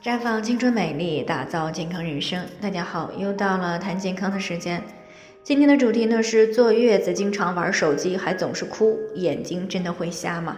[0.00, 2.44] 绽放青春美丽，打造健康人生。
[2.60, 4.82] 大家好，又到了谈健康的时间。
[5.44, 10.56] 今天的主题呢是坐月子经常玩手机还总是哭，眼睛真的会瞎吗？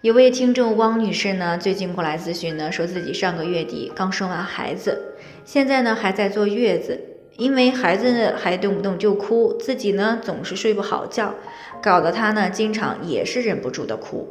[0.00, 5.14] 有位听众汪女士呢，最近过来咨询呢，说自己上个月底刚生完孩子，
[5.44, 7.00] 现在呢还在坐月子，
[7.36, 11.34] 因为孩子还动不动就哭，自己呢总是睡不好觉，
[11.80, 14.28] 搞得她呢经常也是忍不住的哭。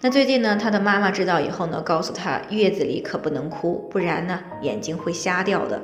[0.00, 5.80] 那最近呢，他的妈妈知道以后呢，告诉他月子里可不能哭，不然呢眼睛会瞎掉的。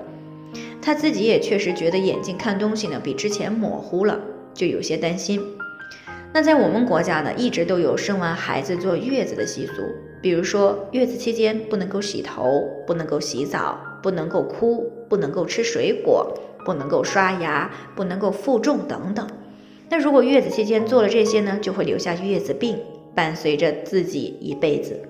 [0.81, 4.21] 他自己也确实觉得眼睛看东西呢比之前模糊了，
[4.53, 5.41] 就有些担心。
[6.35, 9.83] 那在我们国家呢，一直都有生完孩子坐月子的习俗，
[10.21, 16.33] 比如说月子期间不能够洗头，不能够洗澡，不能够哭，不能够吃水果，
[16.65, 19.27] 不能够刷牙，不能够负重等等。
[19.89, 22.79] 那如果月子期间做了这些呢，就会留下月子病。
[23.15, 25.01] 伴随着自己一辈子，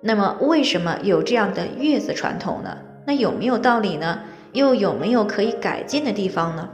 [0.00, 2.76] 那么为什么有这样的月子传统呢？
[3.06, 4.20] 那有没有道理呢？
[4.52, 6.68] 又有没有可以改进的地方呢？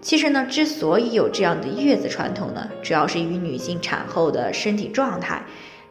[0.00, 5.42] 其实呢，之所以有这样的月子传统呢，主要是与女性产后的身体状态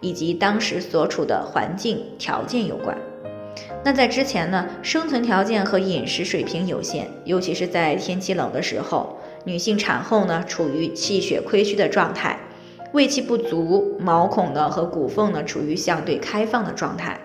[0.01, 2.97] 以及当时所处的环境条件有关。
[3.83, 12.39] 那在之前呢，生存条件和饮食水平有限，尤其是在天气冷的时候，女性产后呢，处于气血亏虚的状态。
[12.93, 17.19] 胃气不足，毛孔呢和骨缝呢处于相对开放的状态。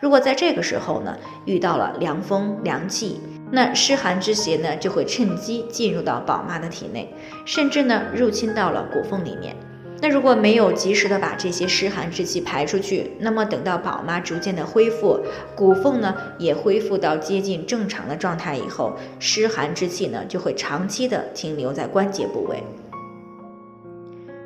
[0.00, 7.12] 如果在这个时候呢遇到了凉风凉气，那湿寒之邪呢就会趁机进入到宝妈的体内，
[7.44, 9.56] 甚至呢入侵到了骨缝里面。
[10.00, 15.18] 那如果没有及时的把这些湿寒之气排出去，那么等到宝妈逐渐的恢复，
[15.56, 22.62] 骨缝呢也恢复到接近正常的状态以后，湿寒之气呢就会长期的停留在关节部位。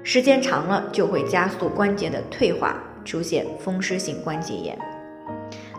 [0.05, 4.77] 时间长了，就会加速关节的退化，出现风湿性关节炎。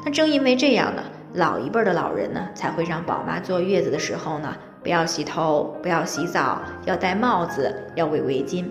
[0.06, 8.66] 那正因为这样呢，老一辈的老人呢，才会让宝妈坐月子的时候呢，不要洗头，不要洗澡，要戴帽子，要围围巾。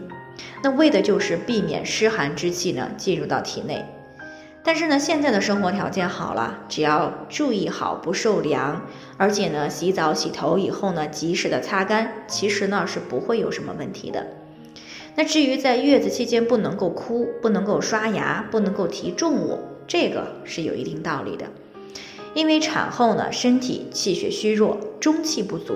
[0.62, 3.84] 那为的就是避免湿寒之气呢进入到体内。
[4.64, 8.80] 但是呢，现在的生活条件好了，只要注意好不受凉，
[9.18, 14.26] 而且呢，洗澡洗头以后呢，及时的擦干，其实呢是不会有什么问题的。
[15.14, 21.46] 那至于在月子期间不能够哭，不能够刷牙，不能够提重物，这个是有一定道理的。
[22.34, 25.74] 因为产后呢，身体气血虚弱，中气不足，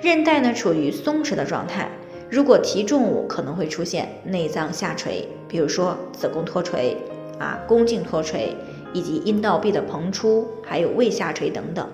[0.00, 1.88] 韧带呢处于松弛的状态。
[2.28, 6.96] 如果提重物，可能会出现内脏下垂，比如说子宫脱垂
[7.38, 8.56] 啊、宫颈脱垂，
[8.92, 11.88] 以及阴道壁的膨出，还有胃下垂等等。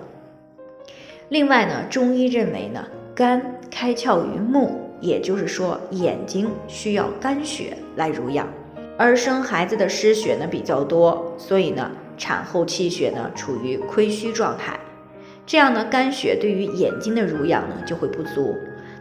[1.27, 4.88] 另外呢，中医认为呢，肝开窍于目。
[5.01, 8.47] 也就是说，眼睛需要肝血来濡养，
[8.97, 14.79] 而生孩子的失血呢比较多，所以呢，产后气血呢处于亏虚状态，
[15.45, 18.55] 这样呢，肝血对于眼睛的濡养呢就会不足。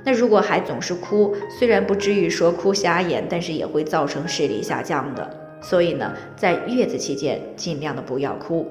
[0.05, 5.29] 那如果还总是哭，虽然不至于说哭瞎眼，但是也会造成视力下降的。
[5.61, 8.69] 所以呢，在月子期间尽量的不要哭，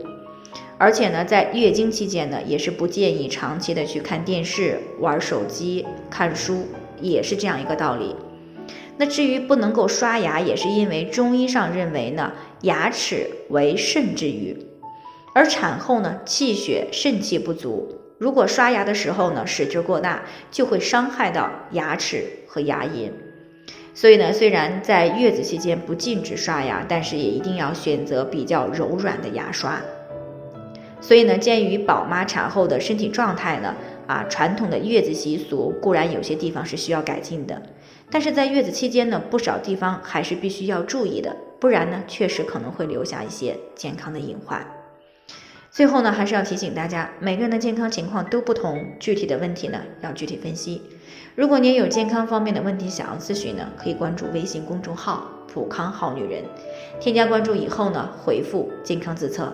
[0.77, 6.65] 而且呢，在月经期间呢，也是不建议长期的去看电视、玩手机、看书。
[7.01, 8.15] 也是这样一个道理。
[8.97, 14.57] 那至于不能够刷牙，也是因为中医上认为呢，牙齿为肾之余，
[15.35, 17.87] 而产后呢，气血肾气不足，
[18.17, 23.11] 如果刷牙的时候呢，使劲过大，就会伤害到牙齿和牙龈。
[23.93, 29.79] 所以呢，虽然在月子期间不禁止刷牙，但是也一定要选择比较柔软的牙刷。
[30.99, 33.75] 所以呢，鉴于宝妈产后的身体状态呢。
[34.07, 37.61] 啊，传统的月子习俗固然有些地方是需要改进的，
[38.09, 44.65] 但是在月子期间呢，不少地方还是必须要注意的，不然呢，确实可能会留下一些健康的隐患。
[45.69, 50.81] 最后呢，还是要提醒大家，每个人的健康情况都不同，具体的问题呢要具体分析。
[51.35, 56.43] 如果您有健康方面的问题想要咨询呢，可以关注微信公众号“普康好女人”，
[56.99, 59.53] 添加关注以后呢，回复“健康自测”。